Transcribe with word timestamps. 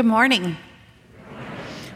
Good 0.00 0.06
morning. 0.06 0.56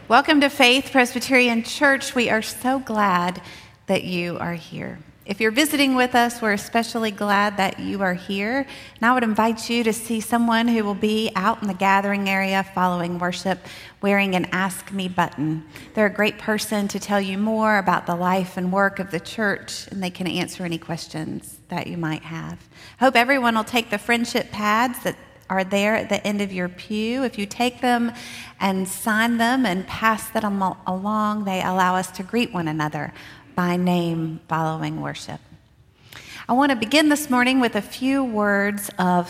Welcome 0.07 0.39
to 0.41 0.49
Faith 0.49 0.91
Presbyterian 0.91 1.63
Church. 1.63 2.13
We 2.13 2.29
are 2.29 2.43
so 2.43 2.77
glad 2.77 3.41
that 3.87 4.03
you 4.03 4.37
are 4.37 4.53
here. 4.53 4.99
If 5.25 5.41
you're 5.41 5.49
visiting 5.49 5.95
with 5.95 6.13
us, 6.13 6.39
we're 6.39 6.53
especially 6.53 7.09
glad 7.09 7.57
that 7.57 7.79
you 7.79 8.03
are 8.03 8.13
here. 8.13 8.59
And 8.59 9.03
I 9.09 9.11
would 9.11 9.23
invite 9.23 9.71
you 9.71 9.83
to 9.83 9.91
see 9.91 10.21
someone 10.21 10.67
who 10.67 10.83
will 10.83 10.93
be 10.93 11.31
out 11.35 11.63
in 11.63 11.67
the 11.67 11.73
gathering 11.73 12.29
area 12.29 12.63
following 12.75 13.17
worship 13.17 13.57
wearing 14.03 14.35
an 14.35 14.45
Ask 14.51 14.91
Me 14.91 15.07
button. 15.07 15.65
They're 15.95 16.05
a 16.05 16.13
great 16.13 16.37
person 16.37 16.87
to 16.89 16.99
tell 16.99 17.19
you 17.19 17.39
more 17.39 17.79
about 17.79 18.05
the 18.05 18.15
life 18.15 18.55
and 18.55 18.71
work 18.71 18.99
of 18.99 19.09
the 19.09 19.19
church, 19.19 19.87
and 19.87 20.03
they 20.03 20.11
can 20.11 20.27
answer 20.27 20.63
any 20.63 20.77
questions 20.77 21.57
that 21.69 21.87
you 21.87 21.97
might 21.97 22.21
have. 22.21 22.59
Hope 22.99 23.15
everyone 23.15 23.55
will 23.55 23.63
take 23.63 23.89
the 23.89 23.97
friendship 23.97 24.51
pads 24.51 25.01
that 25.01 25.17
are 25.49 25.63
there 25.63 25.95
at 25.95 26.09
the 26.09 26.25
end 26.25 26.41
of 26.41 26.51
your 26.51 26.69
pew. 26.69 27.23
If 27.23 27.37
you 27.37 27.45
take 27.45 27.81
them 27.81 28.11
and 28.59 28.87
sign 28.87 29.37
them 29.37 29.65
and 29.65 29.85
pass 29.87 30.29
them 30.29 30.61
along, 30.87 31.45
they 31.45 31.61
allow 31.61 31.95
us 31.95 32.11
to 32.11 32.23
greet 32.23 32.53
one 32.53 32.67
another 32.67 33.13
by 33.55 33.77
name 33.77 34.41
following 34.47 35.01
worship. 35.01 35.39
I 36.47 36.53
want 36.53 36.69
to 36.69 36.75
begin 36.75 37.09
this 37.09 37.31
morning 37.31 37.59
with 37.59 37.75
a 37.75 37.81
few 37.81 38.23
words 38.23 38.91
of 38.99 39.27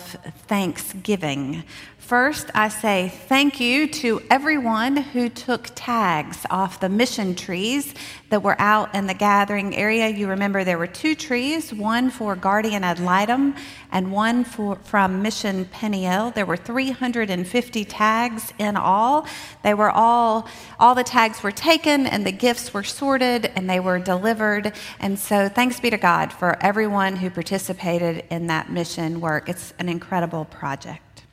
thanksgiving 0.48 1.64
First, 2.06 2.52
I 2.54 2.70
say 2.70 3.10
thank 3.10 3.60
you 3.60 3.88
to 3.88 4.22
everyone 4.30 4.96
who 4.96 5.28
took 5.28 5.72
tags 5.74 6.46
off 6.52 6.80
the 6.80 6.88
mission 6.88 7.34
trees 7.34 7.96
that 8.30 8.44
were 8.44 8.56
out 8.62 8.94
in 8.94 9.08
the 9.08 9.16
gathering 9.16 9.76
area. 9.76 10.10
You 10.10 10.28
remember 10.28 10.64
there 10.64 10.78
were 10.78 10.86
two 10.86 11.16
trees, 11.16 11.74
one 11.74 12.12
for 12.12 12.36
Guardian 12.36 12.84
ad 12.84 13.00
litem 13.00 13.56
and 13.92 14.12
one 14.12 14.44
for, 14.44 14.76
from 14.84 15.24
Mission 15.24 15.66
Peniel. 15.66 16.30
There 16.30 16.46
were 16.46 16.58
350 16.58 17.86
tags 17.86 18.54
in 18.60 18.78
all. 18.78 19.26
They 19.64 19.74
were 19.74 19.90
all, 19.90 20.48
all 20.80 20.94
the 20.94 21.04
tags 21.04 21.42
were 21.42 21.52
taken 21.52 22.06
and 22.06 22.24
the 22.24 22.32
gifts 22.32 22.72
were 22.72 22.84
sorted 22.84 23.52
and 23.56 23.68
they 23.68 23.80
were 23.80 23.98
delivered. 23.98 24.74
And 25.00 25.18
so 25.18 25.50
thanks 25.50 25.80
be 25.80 25.90
to 25.90 25.98
God 25.98 26.32
for 26.32 26.64
everyone 26.64 27.05
who 27.14 27.30
participated 27.30 28.24
in 28.30 28.48
that 28.48 28.72
mission 28.72 29.20
work. 29.20 29.50
It's 29.50 29.74
an 29.80 29.90
incredible 29.90 30.46
project. 30.46 31.24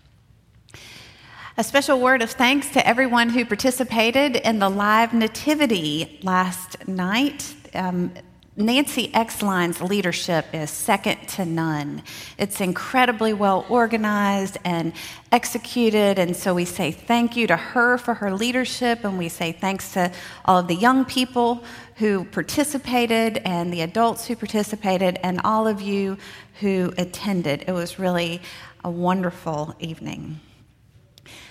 A 1.57 1.63
special 1.63 2.01
word 2.01 2.23
of 2.23 2.31
thanks 2.31 2.71
to 2.71 2.87
everyone 2.87 3.29
who 3.29 3.45
participated 3.45 4.37
in 4.37 4.59
the 4.59 4.69
live 4.71 5.13
nativity 5.15 6.19
last 6.23 6.89
night. 6.89 7.55
Um, 7.75 8.13
Nancy 8.57 9.11
Exline's 9.15 9.81
leadership 9.81 10.45
is 10.53 10.71
second 10.71 11.27
to 11.29 11.47
none. 11.47 12.03
It's 12.37 12.61
incredibly 12.61 13.33
well 13.33 13.65
organized 13.71 14.59
and 14.65 14.93
executed, 15.31 16.19
and 16.19 16.37
so 16.37 16.55
we 16.55 16.67
say 16.67 16.91
thank 16.91 17.35
you 17.35 17.47
to 17.47 17.57
her 17.57 17.97
for 17.97 18.13
her 18.15 18.31
leadership, 18.31 19.05
and 19.05 19.17
we 19.17 19.31
say 19.31 19.53
thanks 19.53 19.95
to 19.95 20.13
all 20.45 20.59
of 20.59 20.69
the 20.69 20.75
young 20.75 21.07
people 21.07 21.65
who 22.03 22.25
participated 22.25 23.41
and 23.45 23.73
the 23.73 23.81
adults 23.81 24.27
who 24.27 24.35
participated, 24.35 25.21
and 25.23 25.41
all 25.45 25.69
of 25.69 25.81
you 25.81 26.19
who 26.59 26.93
attended. 26.99 27.63
It 27.69 27.71
was 27.71 27.97
really 27.97 28.43
a 28.83 28.91
wonderful 28.91 29.77
evening. 29.79 30.41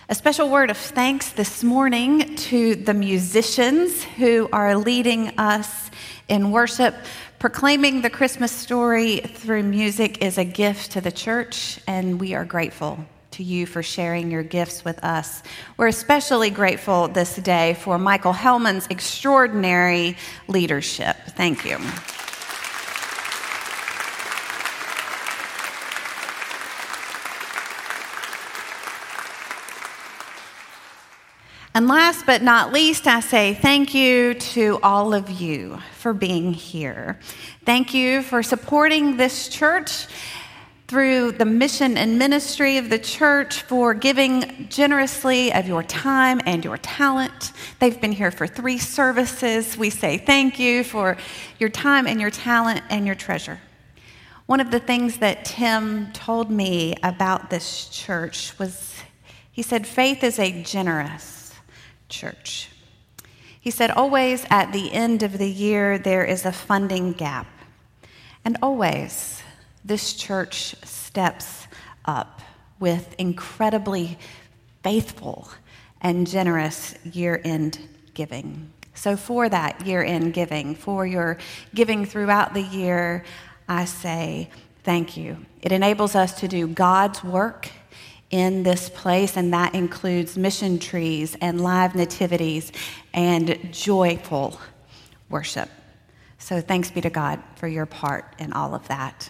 A 0.09 0.13
special 0.13 0.49
word 0.49 0.69
of 0.69 0.75
thanks 0.75 1.31
this 1.31 1.63
morning 1.63 2.35
to 2.35 2.75
the 2.75 2.93
musicians 2.93 4.03
who 4.03 4.49
are 4.51 4.75
leading 4.75 5.29
us 5.37 5.89
in 6.27 6.51
worship. 6.51 6.95
Proclaiming 7.39 8.01
the 8.01 8.09
Christmas 8.09 8.51
story 8.51 9.19
through 9.19 9.63
music 9.63 10.21
is 10.21 10.37
a 10.37 10.43
gift 10.43 10.91
to 10.91 10.99
the 10.99 11.13
church, 11.13 11.79
and 11.87 12.19
we 12.19 12.33
are 12.33 12.43
grateful 12.43 12.99
to 13.31 13.43
you 13.43 13.65
for 13.65 13.81
sharing 13.81 14.29
your 14.29 14.43
gifts 14.43 14.83
with 14.83 15.03
us. 15.03 15.43
We're 15.77 15.87
especially 15.87 16.49
grateful 16.49 17.07
this 17.07 17.35
day 17.37 17.75
for 17.75 17.97
Michael 17.97 18.33
Helman's 18.33 18.87
extraordinary 18.89 20.17
leadership. 20.47 21.15
Thank 21.29 21.65
you. 21.65 21.77
And 31.73 31.87
last 31.87 32.25
but 32.25 32.41
not 32.41 32.73
least, 32.73 33.07
I 33.07 33.21
say 33.21 33.53
thank 33.53 33.93
you 33.93 34.33
to 34.33 34.77
all 34.83 35.13
of 35.13 35.29
you 35.29 35.79
for 35.93 36.13
being 36.13 36.51
here. 36.51 37.17
Thank 37.65 37.93
you 37.93 38.23
for 38.23 38.43
supporting 38.43 39.15
this 39.15 39.47
church 39.47 40.07
through 40.91 41.31
the 41.31 41.45
mission 41.45 41.95
and 41.95 42.19
ministry 42.19 42.75
of 42.75 42.89
the 42.89 42.99
church, 42.99 43.61
for 43.61 43.93
giving 43.93 44.67
generously 44.67 45.53
of 45.53 45.65
your 45.65 45.81
time 45.83 46.41
and 46.45 46.65
your 46.65 46.77
talent. 46.79 47.53
They've 47.79 48.01
been 48.01 48.11
here 48.11 48.29
for 48.29 48.45
three 48.45 48.77
services. 48.77 49.77
We 49.77 49.89
say 49.89 50.17
thank 50.17 50.59
you 50.59 50.83
for 50.83 51.15
your 51.59 51.69
time 51.69 52.07
and 52.07 52.19
your 52.19 52.29
talent 52.29 52.81
and 52.89 53.05
your 53.05 53.15
treasure. 53.15 53.61
One 54.47 54.59
of 54.59 54.69
the 54.69 54.81
things 54.81 55.19
that 55.19 55.45
Tim 55.45 56.11
told 56.11 56.51
me 56.51 56.97
about 57.03 57.49
this 57.49 57.87
church 57.87 58.59
was 58.59 58.97
he 59.49 59.61
said, 59.61 59.87
faith 59.87 60.25
is 60.25 60.39
a 60.39 60.61
generous 60.61 61.53
church. 62.09 62.67
He 63.61 63.71
said, 63.71 63.91
Always 63.91 64.45
at 64.49 64.73
the 64.73 64.91
end 64.91 65.23
of 65.23 65.37
the 65.37 65.49
year, 65.49 65.97
there 65.97 66.25
is 66.25 66.45
a 66.45 66.51
funding 66.51 67.13
gap. 67.13 67.47
And 68.43 68.57
always, 68.61 69.40
this 69.83 70.13
church 70.13 70.75
steps 70.83 71.67
up 72.05 72.41
with 72.79 73.15
incredibly 73.17 74.17
faithful 74.83 75.49
and 76.01 76.27
generous 76.27 76.95
year 77.05 77.39
end 77.43 77.79
giving. 78.13 78.71
So, 78.93 79.15
for 79.15 79.47
that 79.49 79.85
year 79.85 80.03
end 80.03 80.33
giving, 80.33 80.75
for 80.75 81.05
your 81.05 81.37
giving 81.73 82.05
throughout 82.05 82.53
the 82.53 82.61
year, 82.61 83.23
I 83.67 83.85
say 83.85 84.49
thank 84.83 85.15
you. 85.15 85.37
It 85.61 85.71
enables 85.71 86.15
us 86.15 86.39
to 86.41 86.47
do 86.47 86.67
God's 86.67 87.23
work 87.23 87.69
in 88.31 88.63
this 88.63 88.89
place, 88.89 89.37
and 89.37 89.53
that 89.53 89.75
includes 89.75 90.37
mission 90.37 90.79
trees 90.79 91.37
and 91.41 91.61
live 91.61 91.95
nativities 91.95 92.71
and 93.13 93.71
joyful 93.71 94.59
worship. 95.29 95.69
So 96.37 96.59
thanks 96.59 96.89
be 96.89 97.01
to 97.01 97.09
God 97.09 97.41
for 97.55 97.67
your 97.67 97.85
part 97.85 98.35
in 98.39 98.53
all 98.53 98.73
of 98.73 98.87
that. 98.87 99.29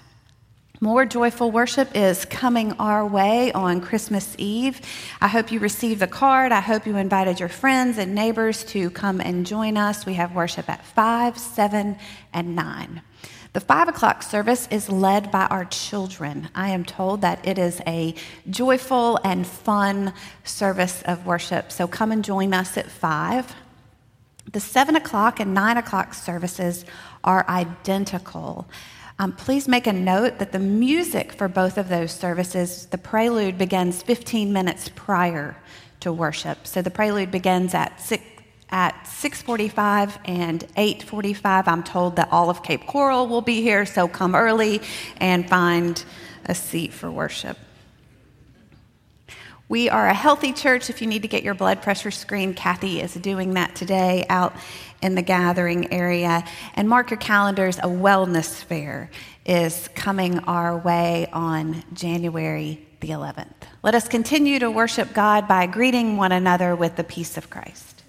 More 0.83 1.05
joyful 1.05 1.51
worship 1.51 1.95
is 1.95 2.25
coming 2.25 2.71
our 2.79 3.05
way 3.05 3.51
on 3.51 3.81
Christmas 3.81 4.33
Eve. 4.39 4.81
I 5.21 5.27
hope 5.27 5.51
you 5.51 5.59
received 5.59 6.01
the 6.01 6.07
card. 6.07 6.51
I 6.51 6.59
hope 6.59 6.87
you 6.87 6.97
invited 6.97 7.39
your 7.39 7.49
friends 7.49 7.99
and 7.99 8.15
neighbors 8.15 8.63
to 8.63 8.89
come 8.89 9.21
and 9.21 9.45
join 9.45 9.77
us. 9.77 10.07
We 10.07 10.15
have 10.15 10.33
worship 10.33 10.67
at 10.67 10.83
5, 10.83 11.37
7, 11.37 11.97
and 12.33 12.55
9. 12.55 13.01
The 13.53 13.59
five 13.59 13.89
o'clock 13.89 14.23
service 14.23 14.67
is 14.71 14.89
led 14.89 15.29
by 15.29 15.45
our 15.51 15.65
children. 15.65 16.49
I 16.55 16.69
am 16.69 16.83
told 16.83 17.21
that 17.21 17.47
it 17.47 17.59
is 17.59 17.79
a 17.85 18.15
joyful 18.49 19.19
and 19.23 19.45
fun 19.45 20.13
service 20.43 21.03
of 21.03 21.27
worship. 21.27 21.71
So 21.71 21.87
come 21.87 22.11
and 22.11 22.25
join 22.25 22.55
us 22.55 22.75
at 22.75 22.89
five. 22.89 23.53
The 24.51 24.59
seven 24.59 24.95
o'clock 24.95 25.39
and 25.39 25.53
nine 25.53 25.77
o'clock 25.77 26.15
services 26.15 26.85
are 27.23 27.45
identical. 27.47 28.67
Um, 29.21 29.33
please 29.33 29.67
make 29.67 29.85
a 29.85 29.93
note 29.93 30.39
that 30.39 30.51
the 30.51 30.57
music 30.57 31.31
for 31.31 31.47
both 31.47 31.77
of 31.77 31.89
those 31.89 32.11
services, 32.11 32.87
the 32.87 32.97
prelude 32.97 33.55
begins 33.55 34.01
15 34.01 34.51
minutes 34.51 34.89
prior 34.95 35.55
to 35.99 36.11
worship. 36.11 36.65
So 36.65 36.81
the 36.81 36.89
prelude 36.89 37.29
begins 37.29 37.75
at 37.75 38.01
6, 38.01 38.23
at 38.71 38.95
6:45 39.05 40.17
and 40.25 40.65
8:45. 40.75 41.67
I'm 41.67 41.83
told 41.83 42.15
that 42.15 42.29
all 42.31 42.49
of 42.49 42.63
Cape 42.63 42.87
Coral 42.87 43.27
will 43.27 43.43
be 43.43 43.61
here, 43.61 43.85
so 43.85 44.07
come 44.07 44.33
early 44.33 44.81
and 45.17 45.47
find 45.47 46.03
a 46.45 46.55
seat 46.55 46.91
for 46.91 47.11
worship. 47.11 47.59
We 49.69 49.87
are 49.87 50.07
a 50.07 50.13
healthy 50.15 50.51
church. 50.51 50.89
If 50.89 50.99
you 50.99 51.07
need 51.07 51.21
to 51.21 51.29
get 51.29 51.43
your 51.43 51.53
blood 51.53 51.81
pressure 51.83 52.11
screened, 52.11 52.55
Kathy 52.55 52.99
is 52.99 53.13
doing 53.13 53.53
that 53.53 53.75
today 53.75 54.25
out 54.29 54.53
in 55.01 55.15
the 55.15 55.21
gathering 55.21 55.91
area. 55.93 56.43
And 56.75 56.87
mark 56.87 57.09
your 57.09 57.19
calendars, 57.19 57.77
a 57.79 57.87
wellness 57.87 58.63
fair 58.63 59.09
is 59.45 59.89
coming 59.95 60.39
our 60.39 60.77
way 60.77 61.27
on 61.33 61.83
January 61.93 62.85
the 62.99 63.09
11th. 63.09 63.47
Let 63.83 63.95
us 63.95 64.07
continue 64.07 64.59
to 64.59 64.69
worship 64.69 65.13
God 65.13 65.47
by 65.47 65.65
greeting 65.65 66.17
one 66.17 66.31
another 66.31 66.75
with 66.75 66.95
the 66.95 67.03
peace 67.03 67.35
of 67.35 67.49
Christ. 67.49 68.00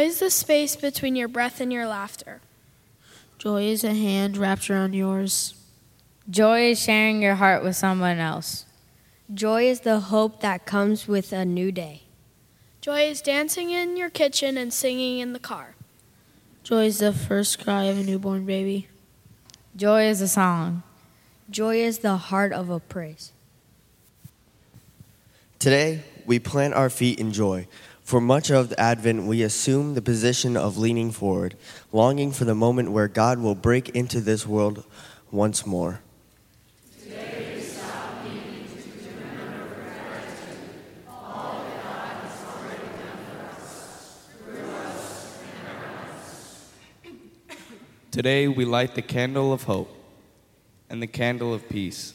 Joy 0.00 0.06
is 0.06 0.20
the 0.20 0.30
space 0.30 0.76
between 0.76 1.14
your 1.14 1.28
breath 1.28 1.60
and 1.60 1.70
your 1.70 1.86
laughter. 1.86 2.40
Joy 3.36 3.64
is 3.64 3.84
a 3.84 3.92
hand 3.92 4.38
wrapped 4.38 4.70
around 4.70 4.94
yours. 4.94 5.52
Joy 6.30 6.70
is 6.70 6.80
sharing 6.80 7.20
your 7.20 7.34
heart 7.34 7.62
with 7.62 7.76
someone 7.76 8.16
else. 8.16 8.64
Joy 9.34 9.68
is 9.68 9.80
the 9.80 10.00
hope 10.00 10.40
that 10.40 10.64
comes 10.64 11.06
with 11.06 11.34
a 11.34 11.44
new 11.44 11.70
day. 11.70 12.04
Joy 12.80 13.02
is 13.10 13.20
dancing 13.20 13.72
in 13.72 13.98
your 13.98 14.08
kitchen 14.08 14.56
and 14.56 14.72
singing 14.72 15.18
in 15.18 15.34
the 15.34 15.38
car. 15.38 15.74
Joy 16.62 16.86
is 16.86 17.00
the 17.00 17.12
first 17.12 17.62
cry 17.62 17.82
of 17.82 17.98
a 17.98 18.02
newborn 18.02 18.46
baby. 18.46 18.88
Joy 19.76 20.04
is 20.04 20.22
a 20.22 20.28
song. 20.28 20.82
Joy 21.50 21.76
is 21.76 21.98
the 21.98 22.16
heart 22.16 22.54
of 22.54 22.70
a 22.70 22.80
praise. 22.80 23.32
Today, 25.58 26.04
we 26.24 26.38
plant 26.38 26.72
our 26.72 26.88
feet 26.88 27.20
in 27.20 27.32
joy. 27.32 27.66
For 28.10 28.20
much 28.20 28.50
of 28.50 28.70
the 28.70 28.80
Advent, 28.80 29.26
we 29.26 29.40
assume 29.42 29.94
the 29.94 30.02
position 30.02 30.56
of 30.56 30.76
leaning 30.76 31.12
forward, 31.12 31.54
longing 31.92 32.32
for 32.32 32.44
the 32.44 32.56
moment 32.56 32.90
where 32.90 33.06
God 33.06 33.38
will 33.38 33.54
break 33.54 33.90
into 33.90 34.20
this 34.20 34.44
world 34.44 34.82
once 35.30 35.64
more. 35.64 36.00
Today 48.10 48.48
we 48.48 48.64
light 48.64 48.96
the 48.96 49.02
candle 49.02 49.52
of 49.52 49.62
hope 49.62 49.96
and 50.88 51.00
the 51.00 51.06
candle 51.06 51.54
of 51.54 51.68
peace. 51.68 52.14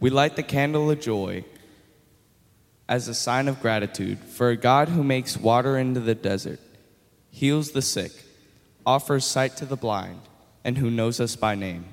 We 0.00 0.08
light 0.08 0.36
the 0.36 0.42
candle 0.42 0.90
of 0.90 1.00
joy 1.00 1.44
as 2.88 3.06
a 3.06 3.14
sign 3.14 3.48
of 3.48 3.60
gratitude 3.60 4.18
for 4.18 4.50
a 4.50 4.56
God 4.56 4.88
who 4.88 5.04
makes 5.04 5.36
water 5.36 5.76
into 5.76 6.00
the 6.00 6.14
desert, 6.14 6.60
heals 7.30 7.72
the 7.72 7.82
sick, 7.82 8.12
offers 8.86 9.24
sight 9.24 9.56
to 9.58 9.66
the 9.66 9.76
blind, 9.76 10.20
and 10.64 10.78
who 10.78 10.90
knows 10.90 11.20
us 11.20 11.36
by 11.36 11.54
name. 11.54 11.84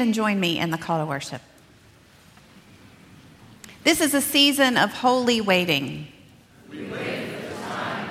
Stand 0.00 0.08
and 0.08 0.14
join 0.14 0.40
me 0.40 0.58
in 0.58 0.70
the 0.70 0.78
call 0.78 0.98
to 0.98 1.06
worship? 1.06 1.42
This 3.84 4.00
is 4.00 4.14
a 4.14 4.20
season 4.22 4.78
of 4.78 4.92
holy 4.92 5.42
waiting. 5.42 6.06
We, 6.70 6.84
wait 6.84 7.28
for 7.28 7.48
the 7.48 7.54
time. 7.62 8.08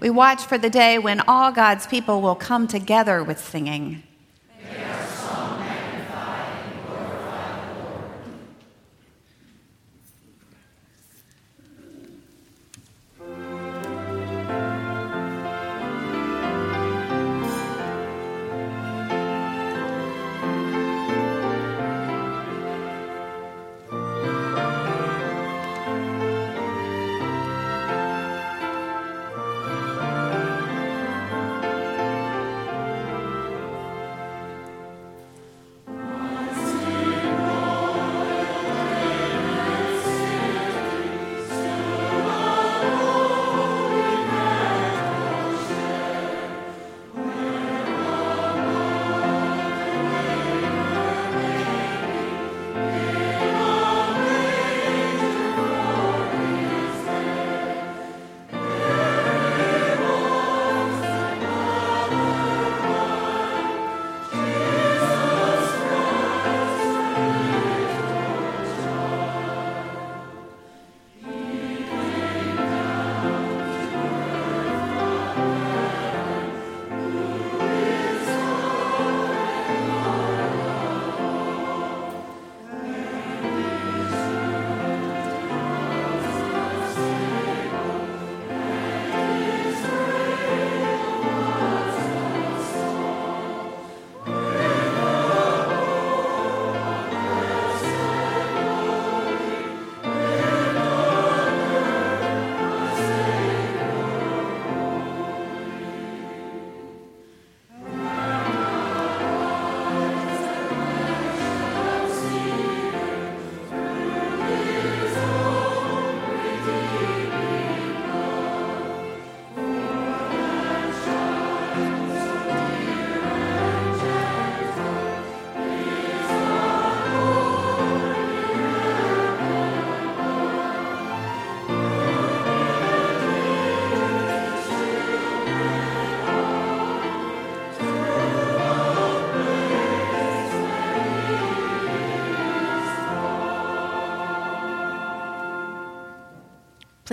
we 0.00 0.10
watch 0.10 0.44
for 0.44 0.56
the 0.56 0.70
day 0.70 0.98
when 0.98 1.20
all 1.26 1.50
God's 1.50 1.86
people 1.86 2.20
will 2.20 2.36
come 2.36 2.68
together 2.68 3.24
with 3.24 3.40
singing. 3.40 4.04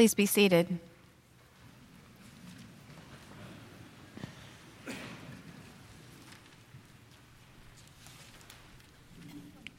Please 0.01 0.15
be 0.15 0.25
seated. 0.25 0.79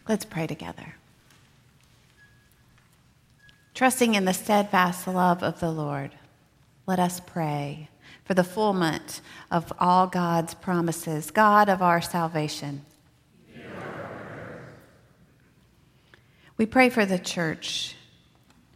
Let's 0.09 0.25
pray 0.25 0.47
together. 0.47 0.95
Trusting 3.75 4.15
in 4.15 4.25
the 4.25 4.33
steadfast 4.33 5.09
love 5.09 5.43
of 5.43 5.59
the 5.59 5.73
Lord, 5.73 6.13
let 6.87 7.01
us 7.01 7.19
pray 7.19 7.89
for 8.25 8.35
the 8.35 8.45
fulfillment 8.45 9.23
of 9.51 9.73
all 9.81 10.07
God's 10.07 10.55
promises, 10.55 11.33
God 11.33 11.69
of 11.69 11.83
our 11.83 12.01
salvation. 12.01 12.85
We 16.57 16.67
pray 16.67 16.91
for 16.91 17.05
the 17.05 17.19
church 17.19 17.97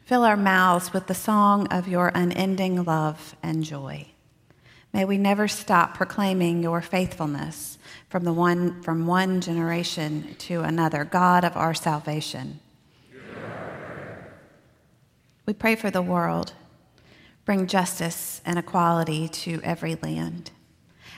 Fill 0.07 0.23
our 0.23 0.37
mouths 0.37 0.93
with 0.93 1.09
the 1.09 1.15
song 1.15 1.67
of 1.67 1.89
your 1.89 2.13
unending 2.15 2.85
love 2.85 3.35
and 3.43 3.65
joy. 3.65 4.07
May 4.93 5.05
we 5.05 5.19
never 5.19 5.49
stop 5.49 5.97
proclaiming 5.97 6.63
your 6.63 6.81
faithfulness 6.81 7.77
from, 8.09 8.23
the 8.23 8.33
one, 8.33 8.81
from 8.85 9.09
one 9.09 9.41
generation 9.41 10.37
to 10.39 10.61
another, 10.61 11.05
God 11.05 11.45
of 11.45 11.57
our 11.57 11.75
salvation. 11.75 12.61
We 15.45 15.53
pray 15.53 15.75
for 15.75 15.91
the 15.91 16.03
world. 16.03 16.53
Bring 17.45 17.67
justice 17.67 18.41
and 18.47 18.61
equality 18.61 19.27
to 19.29 19.61
every 19.65 19.97
land. 19.97 20.53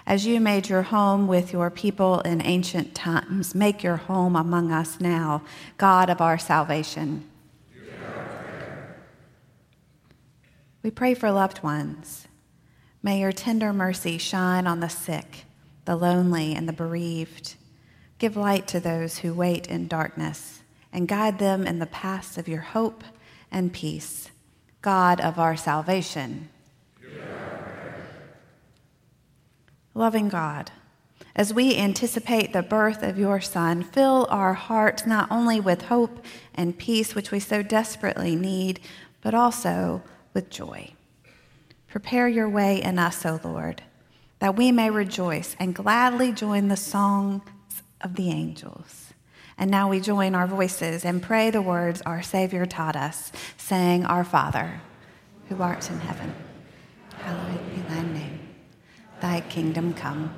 As 0.06 0.24
you 0.24 0.40
made 0.40 0.70
your 0.70 0.84
home 0.84 1.28
with 1.28 1.52
your 1.52 1.68
people 1.68 2.20
in 2.20 2.40
ancient 2.40 2.94
times, 2.94 3.54
make 3.54 3.82
your 3.82 3.96
home 3.96 4.34
among 4.34 4.72
us 4.72 4.98
now, 4.98 5.42
God 5.76 6.08
of 6.08 6.22
our 6.22 6.38
salvation. 6.38 7.28
We 10.88 10.92
pray 10.92 11.12
for 11.12 11.30
loved 11.30 11.62
ones. 11.62 12.28
May 13.02 13.20
your 13.20 13.30
tender 13.30 13.74
mercy 13.74 14.16
shine 14.16 14.66
on 14.66 14.80
the 14.80 14.88
sick, 14.88 15.44
the 15.84 15.94
lonely, 15.94 16.54
and 16.54 16.66
the 16.66 16.72
bereaved. 16.72 17.56
Give 18.18 18.38
light 18.38 18.66
to 18.68 18.80
those 18.80 19.18
who 19.18 19.34
wait 19.34 19.66
in 19.66 19.86
darkness, 19.86 20.62
and 20.90 21.06
guide 21.06 21.38
them 21.38 21.66
in 21.66 21.78
the 21.78 21.84
paths 21.84 22.38
of 22.38 22.48
your 22.48 22.62
hope 22.62 23.04
and 23.52 23.70
peace. 23.70 24.30
God 24.80 25.20
of 25.20 25.38
our 25.38 25.58
salvation. 25.58 26.48
Loving 29.92 30.30
God, 30.30 30.70
as 31.36 31.52
we 31.52 31.76
anticipate 31.76 32.54
the 32.54 32.62
birth 32.62 33.02
of 33.02 33.18
your 33.18 33.42
Son, 33.42 33.82
fill 33.82 34.26
our 34.30 34.54
hearts 34.54 35.04
not 35.04 35.30
only 35.30 35.60
with 35.60 35.82
hope 35.82 36.24
and 36.54 36.78
peace, 36.78 37.14
which 37.14 37.30
we 37.30 37.40
so 37.40 37.62
desperately 37.62 38.34
need, 38.34 38.80
but 39.20 39.34
also 39.34 40.02
with 40.38 40.50
joy. 40.50 40.88
Prepare 41.88 42.28
your 42.28 42.48
way 42.48 42.80
in 42.80 42.96
us, 42.96 43.26
O 43.26 43.40
Lord, 43.42 43.82
that 44.38 44.54
we 44.54 44.70
may 44.70 44.88
rejoice 44.88 45.56
and 45.58 45.74
gladly 45.74 46.30
join 46.30 46.68
the 46.68 46.76
songs 46.76 47.42
of 48.00 48.14
the 48.14 48.30
angels. 48.30 49.12
And 49.58 49.68
now 49.68 49.90
we 49.90 49.98
join 49.98 50.36
our 50.36 50.46
voices 50.46 51.04
and 51.04 51.20
pray 51.20 51.50
the 51.50 51.60
words 51.60 52.02
our 52.02 52.22
Savior 52.22 52.66
taught 52.66 52.94
us, 52.94 53.32
saying, 53.56 54.04
Our 54.04 54.22
Father, 54.22 54.80
who 55.48 55.60
art 55.60 55.90
in 55.90 55.98
heaven, 55.98 56.32
hallowed 57.16 57.74
be 57.74 57.80
thy 57.80 58.02
name. 58.02 58.38
Thy 59.20 59.40
kingdom 59.40 59.92
come, 59.92 60.32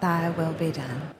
thy 0.00 0.30
will 0.30 0.54
be 0.54 0.72
done. 0.72 1.15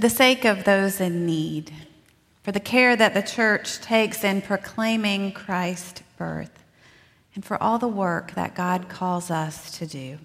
For 0.00 0.08
the 0.08 0.16
sake 0.16 0.46
of 0.46 0.64
those 0.64 0.98
in 0.98 1.26
need, 1.26 1.74
for 2.42 2.52
the 2.52 2.58
care 2.58 2.96
that 2.96 3.12
the 3.12 3.20
church 3.20 3.82
takes 3.82 4.24
in 4.24 4.40
proclaiming 4.40 5.30
Christ's 5.30 6.02
birth, 6.16 6.64
and 7.34 7.44
for 7.44 7.62
all 7.62 7.78
the 7.78 7.86
work 7.86 8.32
that 8.32 8.54
God 8.54 8.88
calls 8.88 9.30
us 9.30 9.76
to 9.76 9.86
do. 9.86 10.16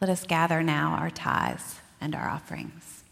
Let 0.00 0.10
us 0.10 0.24
gather 0.24 0.64
now 0.64 0.96
our 0.98 1.10
tithes 1.10 1.76
and 2.00 2.12
our 2.16 2.28
offerings. 2.28 3.04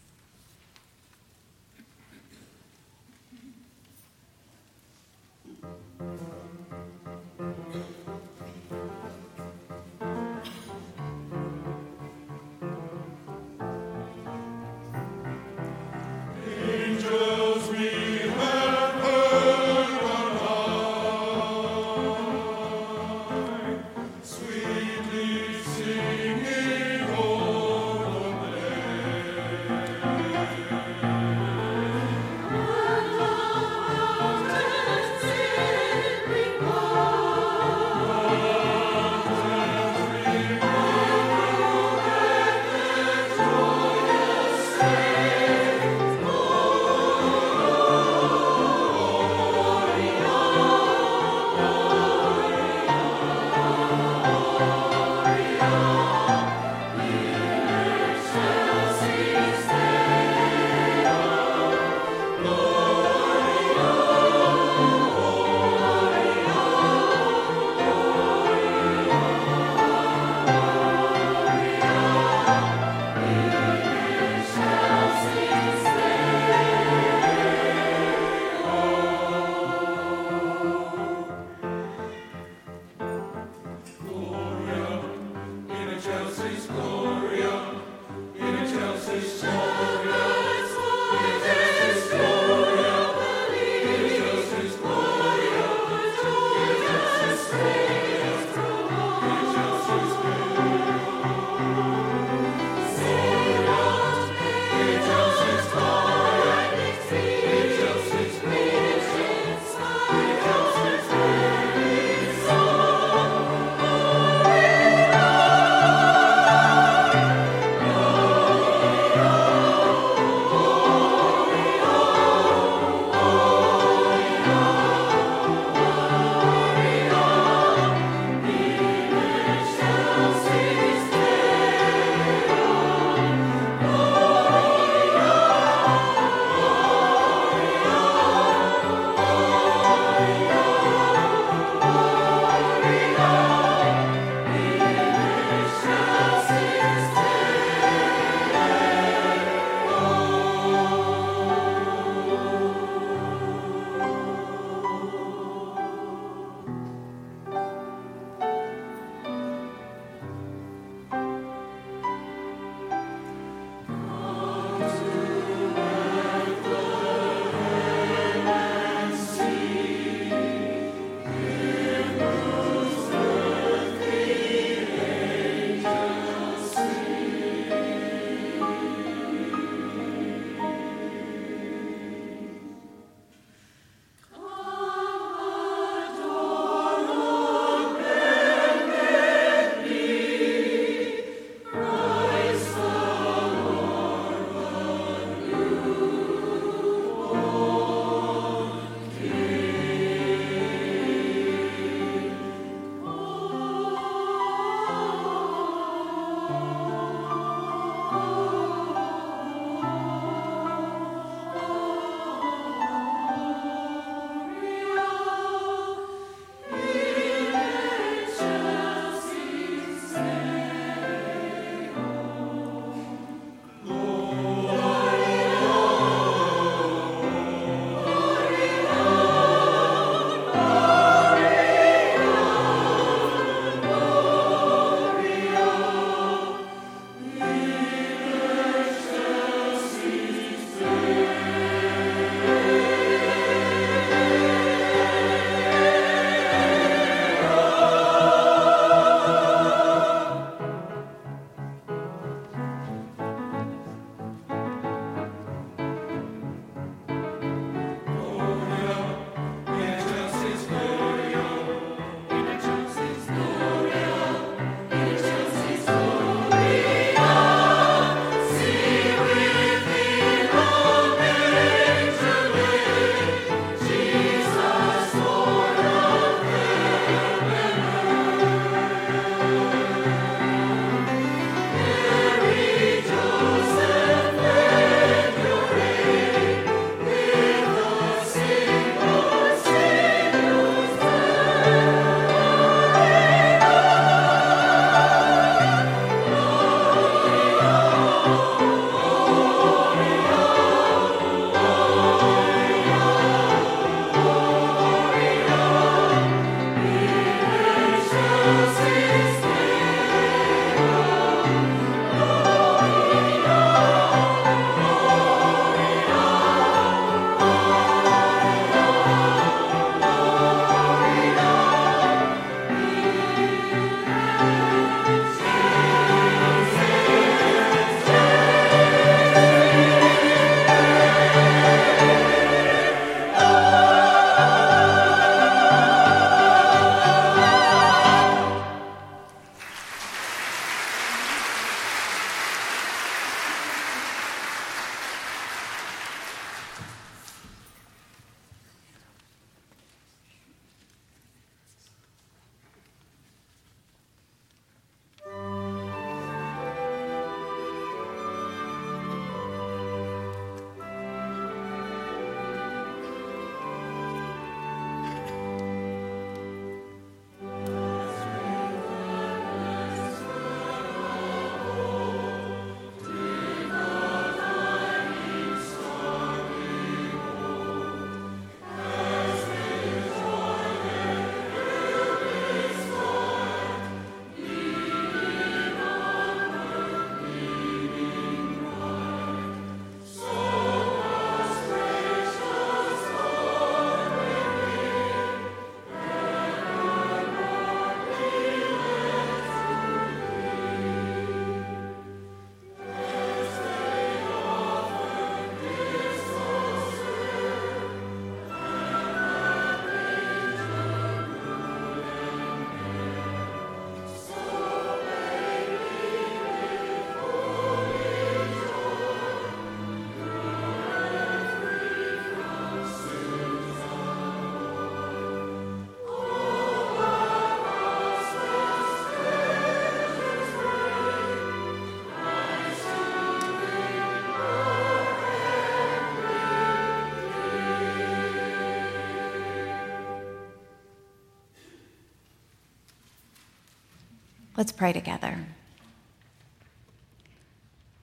Let's 444.67 444.75
pray 444.75 444.91
together. 444.91 445.45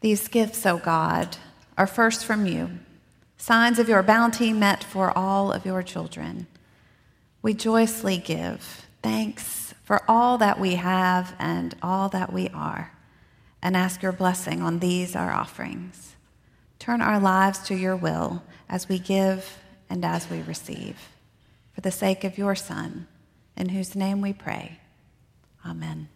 These 0.01 0.29
gifts, 0.29 0.65
O 0.65 0.79
God, 0.79 1.37
are 1.77 1.87
first 1.87 2.25
from 2.25 2.47
you, 2.47 2.71
signs 3.37 3.79
of 3.79 3.87
your 3.87 4.03
bounty 4.03 4.51
met 4.55 4.83
for 4.83 5.12
all 5.15 5.53
of 5.53 5.67
your 5.67 5.83
children. 5.83 6.47
We 7.43 7.53
joyously 7.53 8.17
give 8.17 8.87
thanks 9.03 9.75
for 9.85 10.01
all 10.09 10.39
that 10.39 10.59
we 10.59 10.77
have 10.77 11.35
and 11.39 11.77
all 11.83 12.09
that 12.09 12.33
we 12.33 12.49
are, 12.49 12.93
and 13.61 13.77
ask 13.77 14.01
your 14.01 14.12
blessing 14.12 14.62
on 14.62 14.79
these 14.79 15.15
our 15.15 15.33
offerings. 15.33 16.17
Turn 16.79 17.03
our 17.03 17.21
lives 17.21 17.59
to 17.67 17.75
your 17.75 17.95
will 17.95 18.43
as 18.71 18.89
we 18.89 18.99
give 18.99 19.59
and 19.91 20.03
as 20.03 20.31
we 20.31 20.41
receive. 20.41 20.97
For 21.75 21.83
the 21.83 21.91
sake 21.91 22.25
of 22.25 22.39
your 22.39 22.55
Son, 22.55 23.07
in 23.55 23.69
whose 23.69 23.95
name 23.95 24.23
we 24.23 24.33
pray. 24.33 24.79
Amen. 25.67 26.09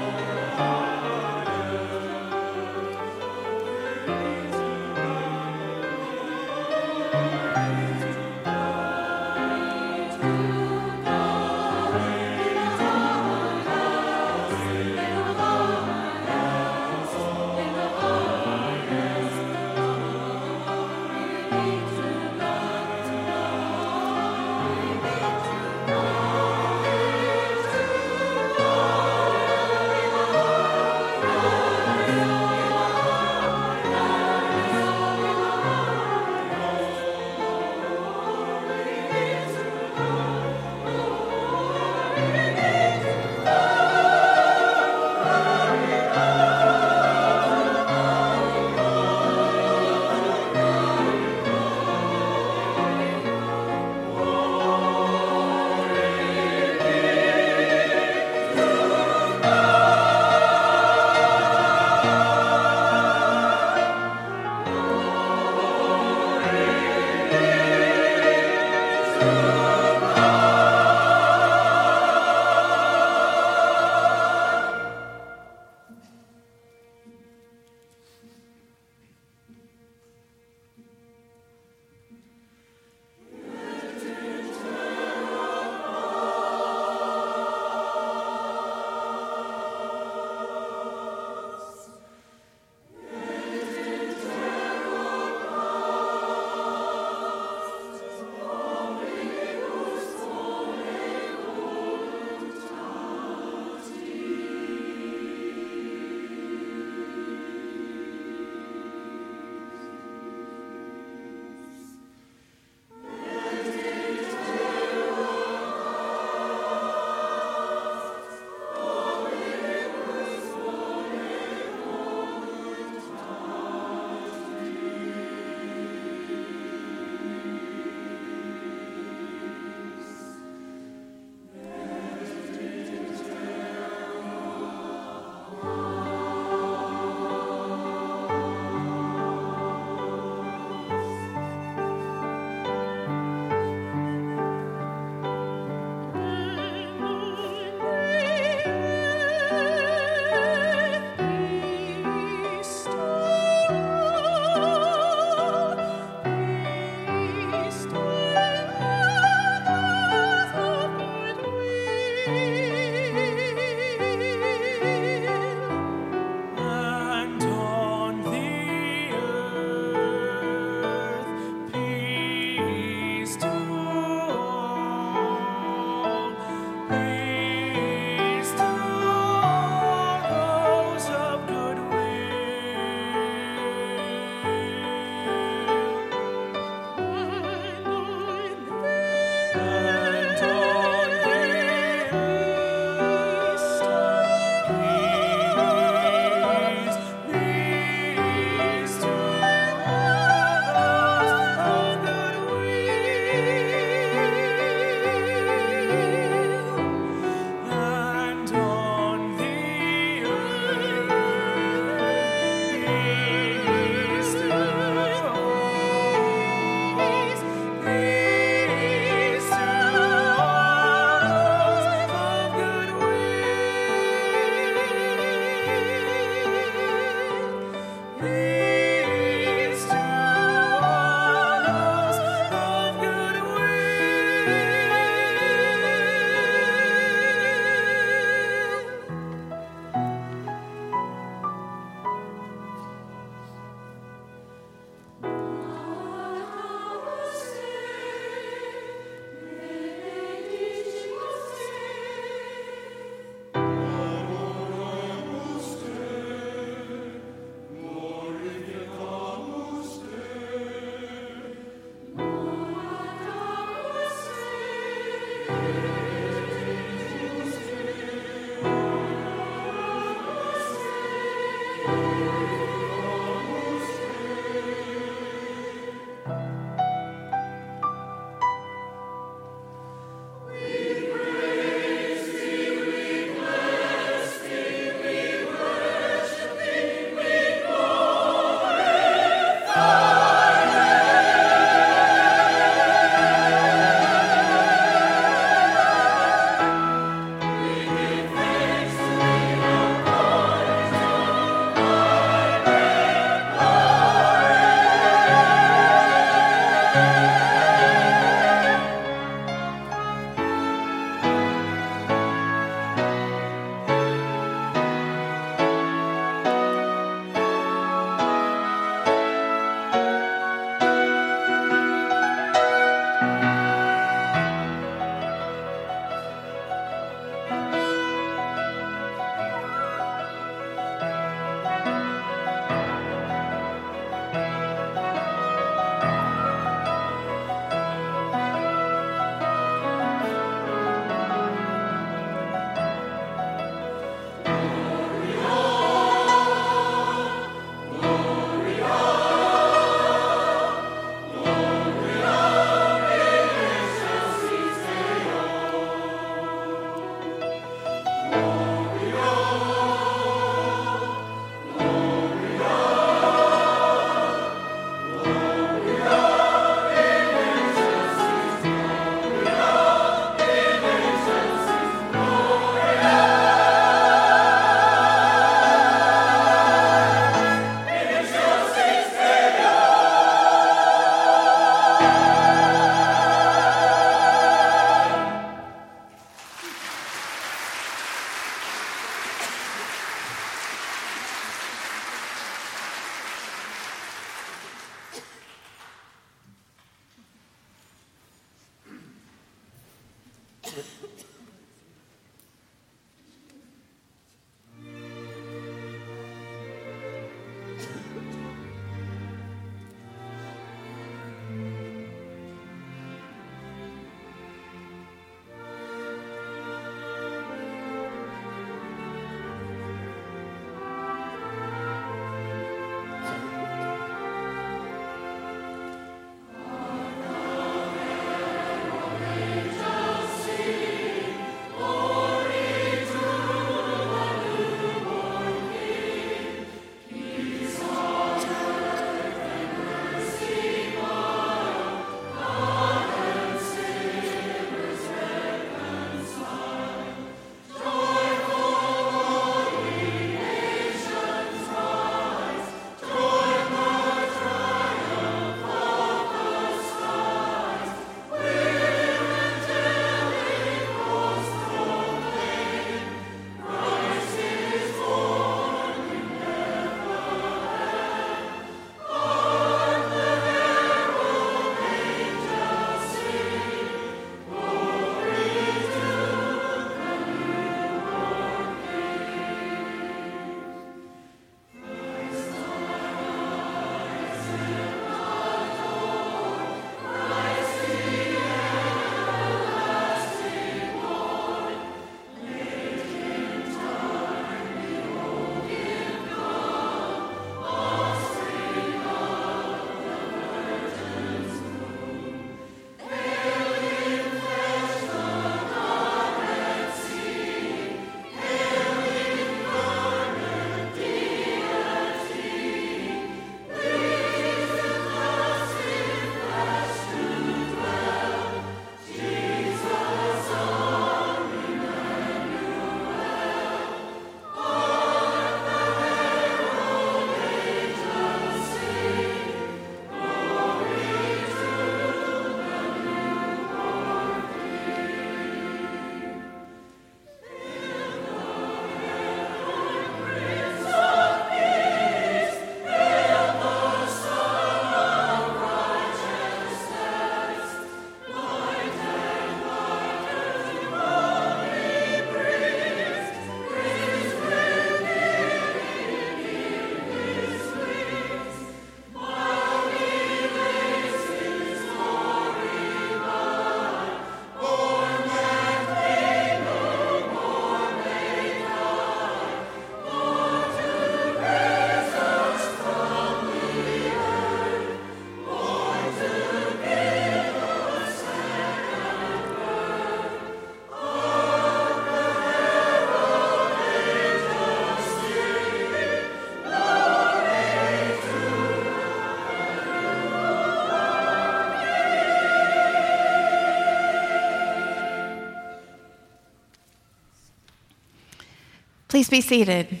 Please 599.14 599.30
be 599.30 599.40
seated. 599.40 600.00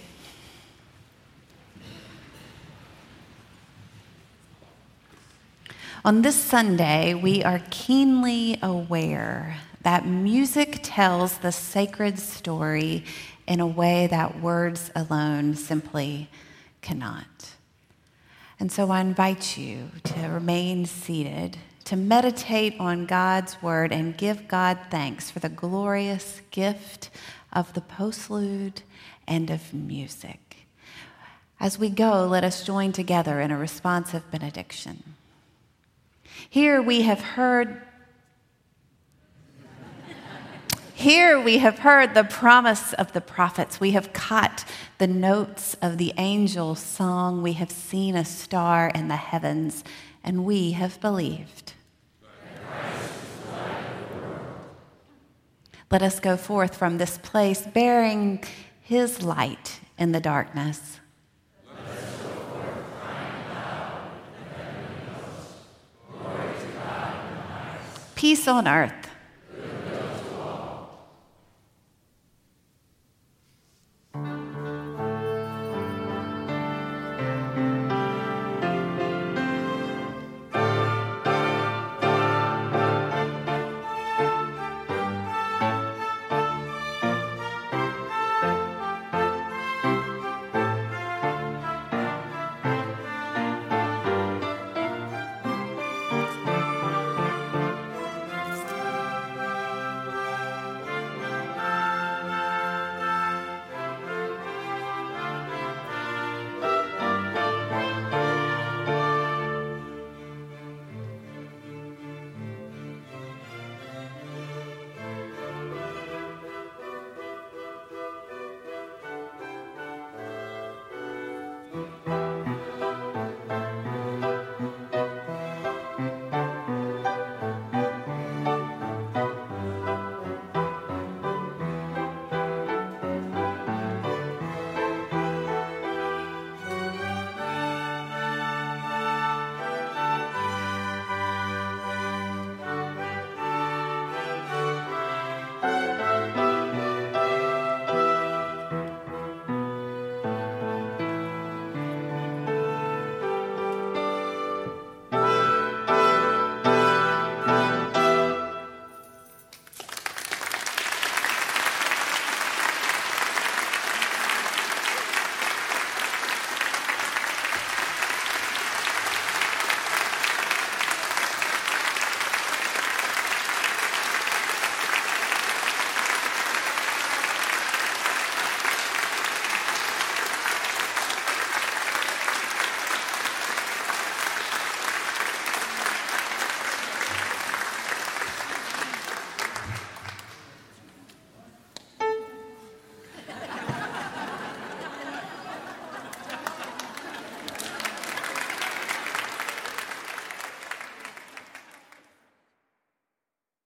On 6.04 6.22
this 6.22 6.34
Sunday, 6.34 7.14
we 7.14 7.40
are 7.44 7.62
keenly 7.70 8.58
aware 8.60 9.58
that 9.82 10.04
music 10.04 10.80
tells 10.82 11.38
the 11.38 11.52
sacred 11.52 12.18
story 12.18 13.04
in 13.46 13.60
a 13.60 13.66
way 13.68 14.08
that 14.08 14.40
words 14.40 14.90
alone 14.96 15.54
simply 15.54 16.28
cannot. 16.82 17.52
And 18.58 18.72
so 18.72 18.90
I 18.90 19.00
invite 19.00 19.56
you 19.56 19.90
to 20.02 20.26
remain 20.26 20.86
seated, 20.86 21.56
to 21.84 21.94
meditate 21.94 22.74
on 22.80 23.06
God's 23.06 23.62
word, 23.62 23.92
and 23.92 24.16
give 24.16 24.48
God 24.48 24.76
thanks 24.90 25.30
for 25.30 25.38
the 25.38 25.48
glorious 25.48 26.42
gift 26.50 27.10
of 27.54 27.72
the 27.74 27.80
postlude 27.80 28.82
and 29.26 29.50
of 29.50 29.72
music. 29.72 30.66
As 31.60 31.78
we 31.78 31.88
go, 31.88 32.26
let 32.26 32.44
us 32.44 32.64
join 32.64 32.92
together 32.92 33.40
in 33.40 33.50
a 33.50 33.56
responsive 33.56 34.30
benediction. 34.30 35.14
Here 36.50 36.82
we 36.82 37.02
have 37.02 37.20
heard 37.20 37.82
Here 40.96 41.40
we 41.40 41.58
have 41.58 41.80
heard 41.80 42.14
the 42.14 42.22
promise 42.22 42.92
of 42.92 43.12
the 43.12 43.20
prophets. 43.20 43.80
We 43.80 43.90
have 43.90 44.12
caught 44.12 44.64
the 44.98 45.08
notes 45.08 45.74
of 45.82 45.98
the 45.98 46.12
angel's 46.12 46.78
song. 46.78 47.42
We 47.42 47.54
have 47.54 47.70
seen 47.70 48.14
a 48.14 48.24
star 48.24 48.90
in 48.94 49.08
the 49.08 49.16
heavens, 49.16 49.82
and 50.22 50.44
we 50.44 50.70
have 50.70 51.00
believed. 51.00 51.72
Let 55.94 56.02
us 56.02 56.18
go 56.18 56.36
forth 56.36 56.74
from 56.74 56.98
this 56.98 57.18
place 57.18 57.64
bearing 57.68 58.42
his 58.80 59.22
light 59.22 59.78
in 59.96 60.10
the 60.10 60.18
darkness. 60.18 60.98
Peace 68.16 68.48
on 68.48 68.66
earth 68.66 69.08